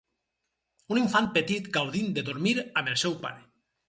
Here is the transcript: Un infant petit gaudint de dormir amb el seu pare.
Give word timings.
Un 0.95 0.97
infant 1.01 1.27
petit 1.35 1.67
gaudint 1.75 2.09
de 2.15 2.23
dormir 2.31 2.55
amb 2.81 2.91
el 2.95 2.99
seu 3.03 3.15
pare. 3.27 3.45